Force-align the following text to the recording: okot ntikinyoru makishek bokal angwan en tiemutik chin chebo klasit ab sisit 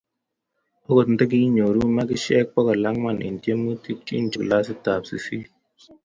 okot 0.89 1.07
ntikinyoru 1.11 1.81
makishek 1.95 2.45
bokal 2.53 2.85
angwan 2.89 3.17
en 3.27 3.35
tiemutik 3.43 3.99
chin 4.05 4.23
chebo 4.31 4.43
klasit 4.47 4.85
ab 4.93 5.03
sisit 5.09 5.49